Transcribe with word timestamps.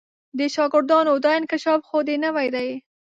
د 0.37 0.39
شاګردانو 0.55 1.13
دا 1.23 1.31
انکشاف 1.39 1.79
خو 1.87 1.97
دې 2.07 2.15
نوی 2.25 2.47
دی. 2.55 2.69